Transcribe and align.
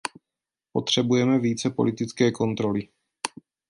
Potřebujeme 0.73 1.39
více 1.39 1.69
politické 1.69 2.31
kontroly. 2.31 2.87